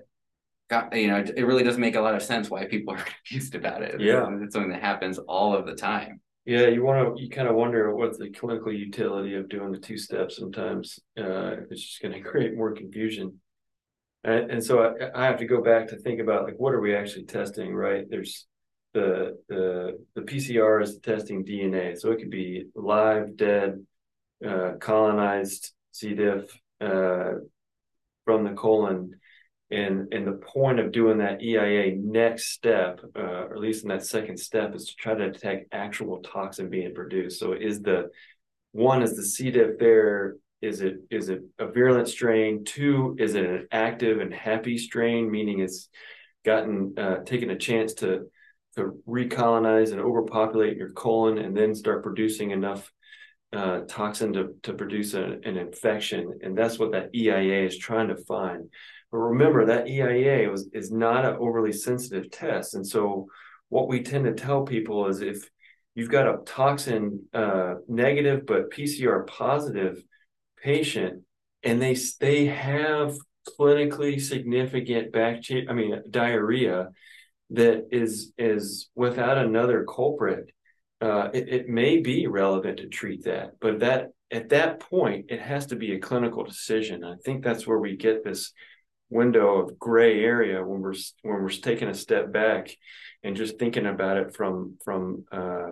you 0.94 1.08
know, 1.08 1.18
it 1.18 1.46
really 1.46 1.64
does 1.64 1.78
make 1.78 1.96
a 1.96 2.02
lot 2.02 2.16
of 2.16 2.22
sense 2.22 2.50
why 2.50 2.66
people 2.66 2.94
are 2.94 2.98
confused 3.26 3.56
about 3.56 3.82
it. 3.82 4.00
Yeah, 4.00 4.28
it's 4.42 4.54
something 4.54 4.72
that 4.72 4.84
happens 4.84 5.18
all 5.18 5.56
of 5.56 5.66
the 5.66 5.74
time. 5.74 6.22
Yeah, 6.46 6.68
you 6.68 6.84
want 6.84 7.18
to 7.18 7.24
you 7.24 7.30
kind 7.30 7.48
of 7.48 7.56
wonder 7.56 7.94
what's 7.94 8.18
the 8.18 8.30
clinical 8.30 8.72
utility 8.72 9.36
of 9.36 9.50
doing 9.50 9.72
the 9.72 9.78
two 9.78 9.98
steps 9.98 10.38
sometimes. 10.38 11.00
Uh, 11.18 11.58
it's 11.70 11.84
just 11.84 12.02
going 12.02 12.14
to 12.22 12.22
create 12.22 12.56
more 12.56 12.74
confusion. 12.74 13.40
And, 14.24 14.52
and 14.52 14.64
so 14.64 14.82
I, 14.84 15.24
I, 15.24 15.26
have 15.26 15.40
to 15.40 15.46
go 15.46 15.64
back 15.64 15.88
to 15.88 15.96
think 15.96 16.20
about 16.20 16.44
like 16.44 16.56
what 16.58 16.74
are 16.74 16.82
we 16.82 16.96
actually 16.96 17.26
testing, 17.26 17.74
right? 17.74 18.06
There's 18.10 18.48
the 18.94 19.38
the 19.48 20.00
the 20.16 20.22
PCR 20.22 20.82
is 20.82 20.98
testing 21.00 21.46
DNA, 21.46 21.98
so 21.98 22.12
it 22.12 22.20
could 22.20 22.32
be 22.32 22.66
live, 22.76 23.38
dead, 23.38 23.86
uh, 24.46 24.74
colonized 24.80 25.72
C. 25.92 26.16
diff 26.16 26.44
uh, 26.82 27.34
from 28.26 28.44
the 28.44 28.54
colon. 28.54 29.20
And, 29.72 30.12
and 30.12 30.26
the 30.26 30.34
point 30.34 30.80
of 30.80 30.92
doing 30.92 31.20
that 31.20 31.44
EIA 31.44 31.96
next 31.96 32.54
step, 32.54 33.02
uh, 33.16 33.20
or 33.20 33.54
at 33.54 33.60
least 33.60 33.84
in 33.84 33.90
that 33.90 34.06
second 34.06 34.40
step, 34.40 34.74
is 34.74 34.88
to 34.88 34.96
try 34.96 35.14
to 35.14 35.32
detect 35.32 35.74
actual 35.74 36.22
toxin 36.22 36.70
being 36.70 36.94
produced. 36.96 37.40
So 37.40 37.54
is 37.54 37.82
the 37.82 38.10
one 38.72 39.04
is 39.04 39.16
the 39.16 39.24
C. 39.24 39.52
diff 39.52 39.78
there? 39.80 40.38
Is 40.62 40.82
it 40.82 40.98
is 41.10 41.30
it 41.30 41.42
a 41.58 41.68
virulent 41.68 42.08
strain? 42.08 42.66
Two, 42.66 43.16
is 43.20 43.36
it 43.36 43.46
an 43.46 43.68
active 43.72 44.20
and 44.20 44.34
happy 44.34 44.78
strain, 44.78 45.32
meaning 45.32 45.60
it's 45.60 45.90
gotten 46.44 46.96
uh, 46.98 47.18
taken 47.24 47.50
a 47.52 47.58
chance 47.58 47.94
to 47.96 48.28
to 48.76 49.00
recolonize 49.08 49.92
and 49.92 50.02
overpopulate 50.02 50.78
your 50.78 50.92
colon 50.92 51.38
and 51.38 51.56
then 51.56 51.74
start 51.74 52.04
producing 52.04 52.52
enough 52.52 52.92
uh, 53.52 53.82
toxin 53.88 54.34
to, 54.34 54.56
to 54.64 54.74
produce 54.74 55.14
a, 55.14 55.24
an 55.44 55.58
infection. 55.58 56.40
And 56.44 56.58
that's 56.58 56.78
what 56.78 56.92
that 56.92 57.14
EIA 57.16 57.66
is 57.66 57.78
trying 57.78 58.10
to 58.10 58.16
find. 58.16 58.70
But 59.12 59.18
remember 59.18 59.66
that 59.66 59.88
EIA 59.88 60.50
was, 60.50 60.70
is 60.74 60.92
not 60.92 61.26
an 61.26 61.38
overly 61.40 61.72
sensitive 61.72 62.30
test. 62.32 62.76
And 62.76 62.86
so 62.86 63.28
what 63.70 63.88
we 63.88 64.04
tend 64.04 64.26
to 64.26 64.34
tell 64.34 64.64
people 64.64 65.08
is 65.08 65.22
if 65.22 65.50
you've 65.96 66.12
got 66.12 66.28
a 66.28 66.38
toxin 66.46 67.26
uh, 67.34 67.76
negative 67.88 68.46
but 68.46 68.72
PCR 68.72 69.26
positive 69.26 70.04
patient 70.62 71.24
and 71.64 71.82
they 71.82 71.96
they 72.20 72.46
have 72.46 73.16
clinically 73.60 74.22
significant 74.22 75.12
bacteria, 75.12 75.70
I 75.70 75.74
mean 75.74 76.02
diarrhea 76.10 76.90
that 77.52 77.88
is 77.92 78.34
is 78.38 78.90
without 78.96 79.38
another 79.38 79.86
culprit, 79.86 80.52
uh, 81.02 81.30
it, 81.34 81.50
it 81.50 81.70
may 81.70 82.00
be 82.00 82.28
relevant 82.28 82.78
to 82.78 82.88
treat 82.88 83.24
that. 83.26 83.52
But 83.60 83.80
that 83.80 84.10
at 84.32 84.50
that 84.50 84.80
point, 84.80 85.26
it 85.30 85.42
has 85.42 85.68
to 85.68 85.76
be 85.76 85.94
a 85.94 86.00
clinical 86.00 86.44
decision. 86.44 87.04
I 87.04 87.16
think 87.24 87.44
that's 87.44 87.66
where 87.66 87.80
we 87.80 87.96
get 87.96 88.24
this 88.24 88.54
window 89.10 89.58
of 89.58 89.80
gray 89.80 90.24
area 90.24 90.64
when 90.64 90.82
we're 90.82 90.94
when 91.24 91.42
we're 91.42 91.50
taking 91.50 91.88
a 91.88 91.94
step 91.96 92.32
back 92.32 92.70
and 93.24 93.36
just 93.36 93.58
thinking 93.58 93.88
about 93.88 94.18
it 94.18 94.36
from 94.36 94.78
from 94.84 95.26
uh, 95.32 95.72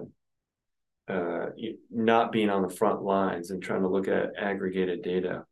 uh, 1.07 1.47
not 1.91 2.31
being 2.31 2.49
on 2.49 2.63
the 2.63 2.73
front 2.73 3.01
lines 3.01 3.51
and 3.51 3.61
trying 3.61 3.81
to 3.81 3.87
look 3.87 4.07
at 4.07 4.31
aggregated 4.37 5.01
data. 5.03 5.45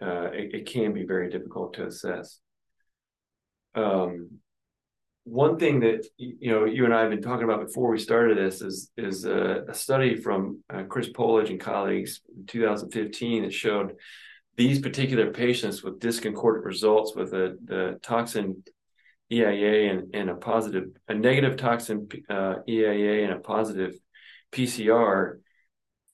Uh, 0.00 0.30
it, 0.32 0.52
it, 0.52 0.66
can 0.66 0.92
be 0.92 1.04
very 1.04 1.30
difficult 1.30 1.74
to 1.74 1.86
assess. 1.86 2.40
Um, 3.76 4.41
one 5.24 5.58
thing 5.58 5.80
that 5.80 6.06
you 6.16 6.50
know 6.50 6.64
you 6.64 6.84
and 6.84 6.92
I 6.92 7.02
have 7.02 7.10
been 7.10 7.22
talking 7.22 7.44
about 7.44 7.64
before 7.64 7.90
we 7.90 7.98
started 7.98 8.38
this 8.38 8.60
is 8.60 8.90
is 8.96 9.24
a, 9.24 9.64
a 9.68 9.74
study 9.74 10.16
from 10.16 10.62
uh, 10.68 10.82
Chris 10.84 11.10
Polage 11.10 11.50
and 11.50 11.60
colleagues 11.60 12.20
in 12.36 12.46
2015 12.46 13.44
that 13.44 13.52
showed 13.52 13.94
these 14.56 14.80
particular 14.80 15.30
patients 15.30 15.82
with 15.82 16.00
discordant 16.00 16.64
results 16.64 17.14
with 17.14 17.32
a 17.34 17.56
the 17.64 18.00
toxin 18.02 18.64
EIA 19.30 19.92
and, 19.92 20.14
and 20.14 20.28
a 20.28 20.34
positive 20.34 20.88
a 21.06 21.14
negative 21.14 21.56
toxin 21.56 22.08
uh, 22.28 22.56
EIA 22.68 23.24
and 23.24 23.32
a 23.32 23.38
positive 23.38 23.94
PCR 24.50 25.38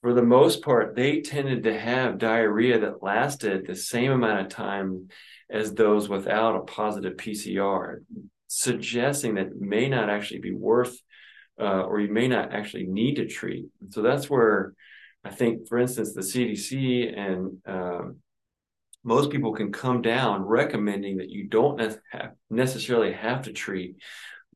for 0.03 0.13
the 0.13 0.23
most 0.23 0.63
part 0.63 0.95
they 0.95 1.23
tended 1.23 1.63
to 1.63 1.77
have 1.77 2.19
diarrhea 2.19 2.79
that 2.79 3.03
lasted 3.03 3.67
the 3.67 3.75
same 3.75 4.13
amount 4.13 4.43
of 4.43 4.49
time 4.49 5.09
as 5.51 5.73
those 5.73 6.11
without 6.11 6.57
a 6.57 6.61
positive 6.61 7.15
PCR 7.15 8.01
suggesting 8.49 9.35
that 9.35 9.61
may 9.61 9.89
not 9.89 10.11
actually 10.11 10.41
be 10.41 10.53
worth 10.53 10.99
uh, 11.61 11.83
or 11.83 12.01
you 12.01 12.13
may 12.13 12.29
not 12.29 12.53
actually 12.53 12.87
need 12.87 13.17
to 13.17 13.27
treat. 13.27 13.67
So 13.91 14.03
that's 14.03 14.29
where 14.29 14.75
I 15.25 15.31
think, 15.31 15.69
for 15.69 15.79
instance, 15.79 16.15
the 16.15 16.21
CDC 16.21 17.17
and 17.19 17.59
um, 17.67 18.17
most 19.05 19.31
people 19.31 19.53
can 19.53 19.73
come 19.73 20.03
down 20.03 20.43
recommending 20.43 21.19
that 21.19 21.31
you 21.31 21.49
don't 21.49 21.79
ne- 21.79 21.97
have 22.11 22.33
necessarily 22.51 23.13
have 23.13 23.43
to 23.43 23.53
treat 23.53 23.97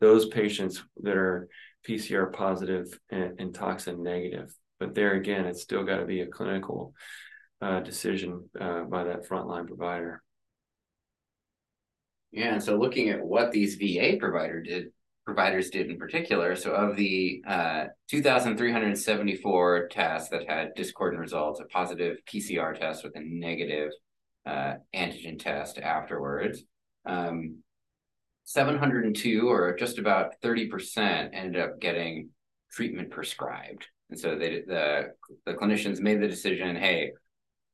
those 0.01 0.27
patients 0.27 0.83
that 1.03 1.17
are 1.17 1.49
PCR 1.89 2.33
positive 2.33 2.99
and, 3.11 3.41
and 3.41 3.55
toxin 3.55 4.03
negative. 4.03 4.55
But 4.79 4.95
there 4.95 5.15
again, 5.15 5.47
it's 5.47 5.63
still 5.63 5.85
got 5.85 5.99
to 5.99 6.07
be 6.07 6.21
a 6.21 6.27
clinical 6.27 6.95
uh, 7.61 7.81
decision 7.81 8.49
uh, 8.61 8.83
by 8.83 9.05
that 9.05 9.29
frontline 9.29 9.67
provider. 9.67 10.23
Yeah, 12.33 12.55
and 12.55 12.63
so 12.63 12.77
looking 12.77 13.11
at 13.11 13.23
what 13.23 13.53
these 13.53 13.77
VA 13.77 14.17
provider 14.19 14.63
did 14.63 14.87
providers 15.25 15.71
did 15.71 15.89
in 15.89 15.99
particular, 15.99 16.57
so 16.57 16.73
of 16.73 16.97
the 16.97 17.43
uh, 17.47 17.85
2,374 18.11 19.89
tests 19.89 20.31
that 20.31 20.49
had 20.49 20.75
discordant 20.75 21.21
results, 21.21 21.61
a 21.61 21.65
positive 21.67 22.17
PCR 22.27 22.77
test 22.77 23.05
with 23.05 23.15
a 23.15 23.21
negative 23.21 23.93
uh, 24.47 24.75
antigen 24.95 25.39
test 25.39 25.79
afterwards, 25.79 26.65
um, 27.07 27.59
702 28.45 29.49
or 29.49 29.77
just 29.77 29.99
about 29.99 30.33
30% 30.43 31.31
ended 31.33 31.63
up 31.63 31.81
getting 31.81 32.31
treatment 32.73 33.11
prescribed. 33.11 33.87
And 34.11 34.19
so 34.19 34.37
they, 34.37 34.63
the 34.67 35.13
the 35.47 35.55
clinicians 35.55 36.01
made 36.01 36.21
the 36.21 36.29
decision, 36.29 36.77
hey, 36.77 37.13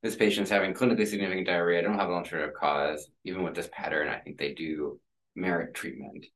this 0.02 0.17
patient's 0.17 0.50
having 0.50 0.75
clinically 0.75 1.07
significant 1.07 1.47
diarrhea. 1.47 1.81
I 1.81 1.83
don't 1.83 1.99
have 1.99 2.09
an 2.09 2.14
alternative 2.14 2.55
cause. 2.55 3.11
Even 3.25 3.43
with 3.43 3.55
this 3.55 3.69
pattern, 3.73 4.09
I 4.09 4.19
think 4.19 4.38
they 4.38 4.55
do 4.55 5.00
merit 5.35 5.75
treatment. 5.75 6.26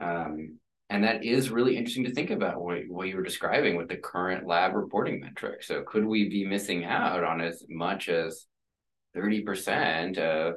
Um, 0.00 0.58
and 0.88 1.04
that 1.04 1.24
is 1.24 1.50
really 1.50 1.76
interesting 1.76 2.04
to 2.04 2.12
think 2.12 2.30
about 2.30 2.60
what, 2.60 2.78
what 2.88 3.08
you 3.08 3.16
were 3.16 3.22
describing 3.22 3.76
with 3.76 3.88
the 3.88 3.96
current 3.96 4.46
lab 4.46 4.74
reporting 4.74 5.20
metric. 5.20 5.62
So 5.62 5.82
could 5.82 6.04
we 6.04 6.28
be 6.28 6.44
missing 6.44 6.84
out 6.84 7.22
on 7.22 7.40
as 7.40 7.64
much 7.68 8.08
as 8.08 8.46
30% 9.16 10.18
of 10.18 10.54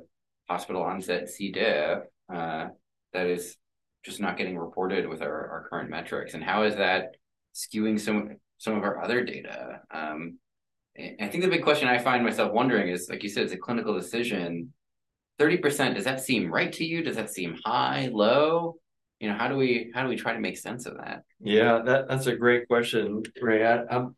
hospital 0.50 0.84
onset 0.84 1.30
C. 1.30 1.52
diff 1.52 2.00
uh, 2.34 2.68
that 3.14 3.28
is 3.28 3.58
just 4.04 4.20
not 4.20 4.38
getting 4.38 4.58
reported 4.58 5.08
with 5.08 5.22
our, 5.22 5.50
our 5.50 5.68
current 5.70 5.90
metrics? 5.90 6.34
And 6.34 6.44
how 6.44 6.64
is 6.64 6.76
that 6.76 7.16
skewing 7.56 8.00
some 8.00 8.38
some 8.58 8.76
of 8.76 8.84
our 8.84 9.04
other 9.04 9.24
data? 9.24 9.82
Um, 9.92 10.40
I 10.98 11.28
think 11.28 11.44
the 11.44 11.50
big 11.50 11.64
question 11.64 11.88
I 11.88 11.98
find 11.98 12.24
myself 12.24 12.52
wondering 12.52 12.90
is, 12.90 13.10
like 13.10 13.24
you 13.24 13.30
said, 13.30 13.44
it's 13.44 13.54
a 13.54 13.58
clinical 13.58 13.94
decision. 13.96 14.74
Thirty 15.40 15.58
percent. 15.58 15.96
Does 15.96 16.04
that 16.04 16.22
seem 16.22 16.52
right 16.52 16.72
to 16.74 16.86
you? 16.86 17.04
Does 17.04 17.16
that 17.16 17.32
seem 17.32 17.58
high, 17.66 18.10
low? 18.12 18.76
You 19.20 19.30
know, 19.30 19.36
how 19.36 19.48
do 19.48 19.56
we 19.56 19.92
how 19.94 20.04
do 20.04 20.10
we 20.10 20.16
try 20.16 20.34
to 20.34 20.40
make 20.40 20.58
sense 20.58 20.86
of 20.86 20.98
that? 20.98 21.24
Yeah, 21.40 21.82
that 21.86 22.08
that's 22.08 22.28
a 22.28 22.36
great 22.36 22.68
question, 22.68 23.24
Rey. 23.42 23.66
I, 23.66 23.84
I'm, 23.90 24.16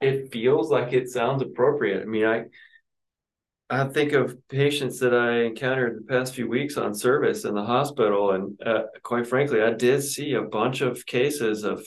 it 0.00 0.30
feels 0.30 0.70
like 0.70 0.92
it 0.92 1.08
sounds 1.08 1.42
appropriate. 1.42 2.02
I 2.02 2.04
mean, 2.04 2.26
I 2.26 2.44
I 3.70 3.84
think 3.84 4.12
of 4.12 4.36
patients 4.48 4.98
that 5.00 5.14
I 5.14 5.44
encountered 5.44 5.98
the 5.98 6.12
past 6.12 6.34
few 6.34 6.48
weeks 6.48 6.76
on 6.76 6.94
service 6.94 7.44
in 7.44 7.54
the 7.54 7.64
hospital, 7.64 8.32
and 8.32 8.60
uh, 8.66 8.82
quite 9.02 9.26
frankly, 9.26 9.62
I 9.62 9.72
did 9.72 10.02
see 10.02 10.34
a 10.34 10.42
bunch 10.42 10.82
of 10.82 11.06
cases 11.06 11.64
of 11.64 11.86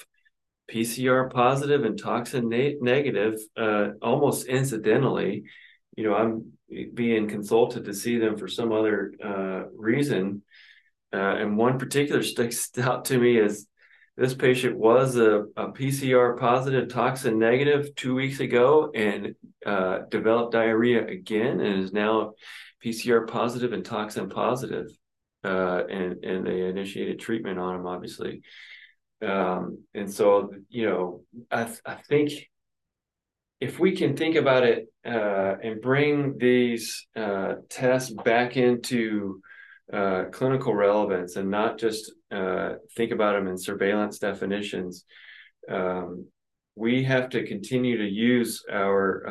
PCR 0.72 1.32
positive 1.32 1.84
and 1.84 2.00
toxin 2.00 2.50
na- 2.50 2.78
negative 2.80 3.40
uh, 3.58 3.90
almost 4.02 4.48
incidentally. 4.48 5.44
You 5.98 6.06
know, 6.06 6.16
I'm 6.16 6.54
being 6.94 7.28
consulted 7.28 7.86
to 7.86 7.94
see 7.94 8.18
them 8.18 8.38
for 8.38 8.48
some 8.48 8.72
other 8.72 9.14
uh, 9.24 9.64
reason. 9.76 10.44
Uh, 11.14 11.18
and 11.18 11.58
one 11.58 11.78
particular 11.78 12.24
sticks 12.34 12.70
out 12.78 13.06
to 13.06 13.18
me 13.18 13.38
is 13.38 13.68
this 14.18 14.34
patient 14.34 14.78
was 14.78 15.16
a, 15.16 15.46
a 15.56 15.72
PCR 15.72 16.40
positive, 16.40 16.90
toxin 16.90 17.40
negative 17.40 17.96
two 17.96 18.14
weeks 18.14 18.40
ago 18.40 18.92
and 18.94 19.36
uh, 19.66 20.00
developed 20.10 20.54
diarrhea 20.54 21.06
again 21.06 21.60
and 21.60 21.84
is 21.84 21.94
now 21.94 22.34
PCR 22.84 23.28
positive 23.28 23.74
and 23.74 23.86
toxin 23.86 24.30
positive. 24.30 24.88
Uh, 25.44 25.84
and, 25.90 26.24
and 26.24 26.46
they 26.46 26.62
initiated 26.62 27.20
treatment 27.20 27.58
on 27.58 27.76
him, 27.76 27.88
obviously. 27.88 28.42
Um, 29.22 29.84
and 29.94 30.12
so, 30.12 30.52
you 30.70 30.90
know, 30.90 31.22
I, 31.52 31.66
th- 31.66 31.82
I 31.86 31.96
think 32.10 32.32
if 33.60 33.80
we 33.80 33.96
can 33.96 34.18
think 34.18 34.36
about 34.36 34.64
it 34.64 34.88
uh, 35.06 35.56
and 35.62 35.82
bring 35.82 36.38
these 36.40 37.08
uh, 37.16 37.56
tests 37.70 38.12
back 38.26 38.58
into 38.58 39.42
uh, 39.94 40.26
clinical 40.32 40.74
relevance 40.74 41.36
and 41.36 41.52
not 41.52 41.78
just 41.78 42.12
uh, 42.32 42.74
think 42.98 43.12
about 43.12 43.34
them 43.34 43.48
in 43.48 43.58
surveillance 43.58 44.18
definitions, 44.18 45.06
um, 45.70 46.26
we 46.76 47.04
have 47.04 47.30
to 47.30 47.46
continue 47.46 47.98
to 47.98 48.10
use 48.10 48.64
our 48.72 49.28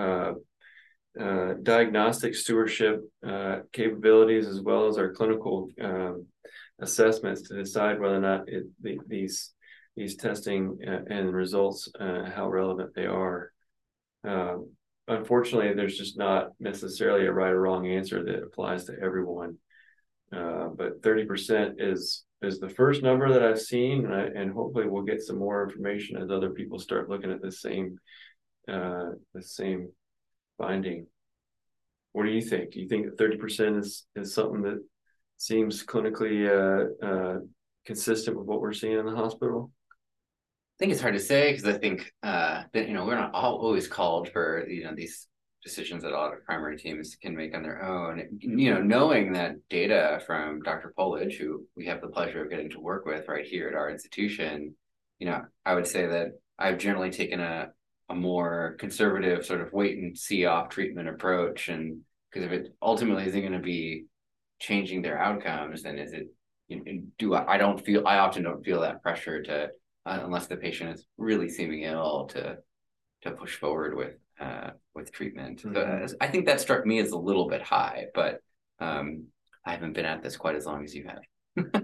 uh, 1.18 1.20
uh, 1.20 1.54
diagnostic 1.62 2.36
stewardship 2.36 3.00
capabilities 3.72 4.46
as 4.46 4.60
well 4.60 4.86
as 4.86 4.96
our 4.96 5.12
clinical 5.12 5.68
um, 5.82 6.26
assessments 6.80 7.42
to 7.48 7.54
decide 7.56 7.98
whether 7.98 8.16
or 8.16 8.20
not 8.20 8.48
it, 8.48 8.64
the, 8.80 8.98
these 9.08 9.52
these 10.00 10.16
testing 10.16 10.78
uh, 10.88 11.00
and 11.10 11.30
results, 11.30 11.86
uh, 12.00 12.24
how 12.34 12.48
relevant 12.48 12.94
they 12.94 13.04
are. 13.04 13.52
Um, 14.24 14.70
unfortunately, 15.06 15.74
there's 15.74 15.98
just 15.98 16.16
not 16.16 16.52
necessarily 16.58 17.26
a 17.26 17.32
right 17.32 17.52
or 17.52 17.60
wrong 17.60 17.86
answer 17.86 18.24
that 18.24 18.42
applies 18.42 18.86
to 18.86 18.94
everyone. 19.02 19.58
Uh, 20.34 20.68
but 20.74 21.02
30% 21.02 21.74
is 21.78 22.24
is 22.40 22.58
the 22.58 22.70
first 22.70 23.02
number 23.02 23.30
that 23.30 23.42
I've 23.42 23.60
seen, 23.60 24.06
and, 24.06 24.14
I, 24.14 24.22
and 24.34 24.50
hopefully 24.50 24.86
we'll 24.88 25.02
get 25.02 25.20
some 25.20 25.38
more 25.38 25.62
information 25.62 26.16
as 26.16 26.30
other 26.30 26.48
people 26.48 26.78
start 26.78 27.10
looking 27.10 27.30
at 27.30 27.42
the 27.42 27.52
same 27.52 27.98
uh, 28.72 29.10
the 29.34 29.42
same 29.42 29.90
finding. 30.56 31.06
What 32.12 32.24
do 32.24 32.30
you 32.30 32.40
think? 32.40 32.72
Do 32.72 32.80
you 32.80 32.88
think 32.88 33.04
that 33.04 33.18
thirty 33.18 33.36
percent 33.36 33.76
is 33.76 34.06
is 34.16 34.32
something 34.32 34.62
that 34.62 34.82
seems 35.36 35.84
clinically 35.84 36.48
uh, 36.48 37.06
uh, 37.06 37.38
consistent 37.84 38.38
with 38.38 38.46
what 38.46 38.62
we're 38.62 38.72
seeing 38.72 38.98
in 38.98 39.04
the 39.04 39.14
hospital? 39.14 39.70
I 40.80 40.82
think 40.82 40.92
it's 40.92 41.02
hard 41.02 41.12
to 41.12 41.20
say 41.20 41.52
because 41.52 41.66
I 41.66 41.76
think 41.76 42.10
uh, 42.22 42.62
that 42.72 42.88
you 42.88 42.94
know 42.94 43.04
we're 43.04 43.14
not 43.14 43.34
all 43.34 43.58
always 43.58 43.86
called 43.86 44.30
for 44.30 44.66
you 44.66 44.84
know 44.84 44.94
these 44.94 45.28
decisions 45.62 46.02
that 46.02 46.12
a 46.12 46.16
lot 46.16 46.32
of 46.32 46.42
primary 46.46 46.78
teams 46.78 47.18
can 47.20 47.36
make 47.36 47.54
on 47.54 47.62
their 47.62 47.84
own. 47.84 48.26
You 48.38 48.72
know, 48.72 48.80
knowing 48.80 49.34
that 49.34 49.56
data 49.68 50.22
from 50.26 50.62
Dr. 50.62 50.94
Polage, 50.98 51.36
who 51.36 51.66
we 51.76 51.84
have 51.84 52.00
the 52.00 52.08
pleasure 52.08 52.42
of 52.42 52.48
getting 52.48 52.70
to 52.70 52.80
work 52.80 53.04
with 53.04 53.28
right 53.28 53.44
here 53.44 53.68
at 53.68 53.74
our 53.74 53.90
institution, 53.90 54.74
you 55.18 55.26
know, 55.26 55.42
I 55.66 55.74
would 55.74 55.86
say 55.86 56.06
that 56.06 56.28
I've 56.58 56.78
generally 56.78 57.10
taken 57.10 57.40
a 57.40 57.72
a 58.08 58.14
more 58.14 58.76
conservative 58.78 59.44
sort 59.44 59.60
of 59.60 59.74
wait 59.74 59.98
and 59.98 60.16
see 60.16 60.46
off 60.46 60.70
treatment 60.70 61.10
approach, 61.10 61.68
and 61.68 62.00
because 62.32 62.46
if 62.46 62.52
it 62.52 62.74
ultimately 62.80 63.26
isn't 63.26 63.38
going 63.38 63.52
to 63.52 63.58
be 63.58 64.06
changing 64.58 65.02
their 65.02 65.18
outcomes, 65.18 65.82
then 65.82 65.98
is 65.98 66.14
it 66.14 66.28
you 66.68 66.76
know, 66.82 67.02
do 67.18 67.34
I, 67.34 67.56
I 67.56 67.58
don't 67.58 67.84
feel 67.84 68.06
I 68.06 68.16
often 68.16 68.44
don't 68.44 68.64
feel 68.64 68.80
that 68.80 69.02
pressure 69.02 69.42
to 69.42 69.68
unless 70.18 70.46
the 70.46 70.56
patient 70.56 70.90
is 70.90 71.06
really 71.16 71.48
seeming 71.48 71.82
ill 71.82 72.26
to 72.32 72.58
to 73.22 73.30
push 73.32 73.56
forward 73.56 73.96
with 73.96 74.14
uh, 74.40 74.70
with 74.94 75.12
treatment. 75.12 75.62
Mm-hmm. 75.62 76.06
So 76.06 76.16
I 76.20 76.26
think 76.28 76.46
that 76.46 76.60
struck 76.60 76.86
me 76.86 76.98
as 76.98 77.10
a 77.10 77.18
little 77.18 77.48
bit 77.48 77.62
high, 77.62 78.06
but 78.14 78.40
um, 78.78 79.26
I 79.64 79.72
haven't 79.72 79.92
been 79.92 80.06
at 80.06 80.22
this 80.22 80.36
quite 80.36 80.56
as 80.56 80.66
long 80.66 80.84
as 80.84 80.94
you 80.94 81.06
have. 81.06 81.22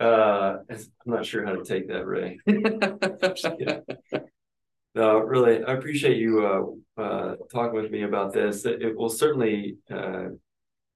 uh, 0.00 0.56
I'm 0.70 0.78
not 1.06 1.24
sure 1.26 1.44
how 1.44 1.54
to 1.54 1.64
take 1.64 1.88
that, 1.88 2.06
Rey. 2.06 2.38
No, 4.94 5.18
really, 5.18 5.62
I 5.62 5.74
appreciate 5.74 6.16
you 6.16 6.76
uh, 6.98 7.00
uh, 7.00 7.36
talking 7.52 7.80
with 7.80 7.92
me 7.92 8.02
about 8.02 8.32
this. 8.32 8.64
It, 8.64 8.82
it 8.82 8.96
will 8.96 9.08
certainly 9.08 9.76
uh, 9.88 10.30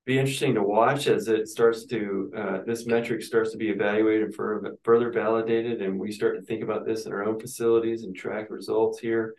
be 0.04 0.18
interesting 0.18 0.54
to 0.54 0.62
watch 0.62 1.06
as 1.06 1.28
it 1.28 1.48
starts 1.48 1.86
to 1.86 2.30
uh, 2.36 2.58
this 2.66 2.86
metric 2.86 3.22
starts 3.22 3.52
to 3.52 3.56
be 3.56 3.70
evaluated 3.70 4.34
for 4.34 4.76
further 4.82 5.10
validated 5.10 5.80
and 5.80 5.98
we 5.98 6.12
start 6.12 6.36
to 6.36 6.42
think 6.42 6.62
about 6.62 6.84
this 6.84 7.06
in 7.06 7.12
our 7.12 7.24
own 7.24 7.40
facilities 7.40 8.04
and 8.04 8.14
track 8.14 8.50
results 8.50 8.98
here. 8.98 9.34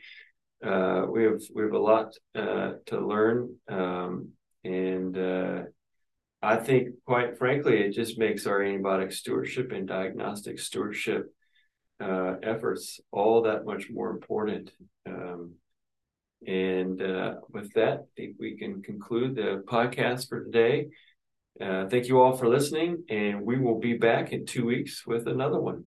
Uh, 0.64 1.06
we 1.10 1.24
have 1.24 1.42
we 1.54 1.62
have 1.62 1.74
a 1.74 1.78
lot 1.78 2.14
uh, 2.34 2.72
to 2.88 3.00
learn 3.00 3.56
um, 3.68 4.30
and 4.64 5.18
uh, 5.18 5.62
I 6.42 6.56
think 6.58 6.90
quite 7.06 7.38
frankly 7.38 7.78
it 7.82 7.92
just 7.92 8.18
makes 8.18 8.48
our 8.48 8.60
antibiotic 8.60 9.14
stewardship 9.14 9.72
and 9.72 9.88
diagnostic 9.88 10.60
stewardship 10.60 11.32
uh, 12.00 12.36
efforts 12.44 13.00
all 13.12 13.44
that 13.44 13.66
much 13.66 13.90
more 13.90 14.10
important. 14.10 14.72
Um, 15.06 15.54
and 16.46 17.02
uh, 17.02 17.36
with 17.50 17.74
that, 17.74 18.00
I 18.00 18.08
think 18.16 18.36
we 18.40 18.56
can 18.58 18.82
conclude 18.82 19.36
the 19.36 19.64
podcast 19.66 20.30
for 20.30 20.44
today. 20.44 20.88
Uh, 21.60 21.88
thank 21.88 22.08
you 22.08 22.22
all 22.22 22.36
for 22.36 22.48
listening, 22.48 23.04
and 23.10 23.42
we 23.42 23.58
will 23.58 23.80
be 23.80 23.94
back 23.94 24.34
in 24.34 24.46
two 24.46 24.66
weeks 24.66 25.08
with 25.08 25.28
another 25.28 25.60
one. 25.60 25.86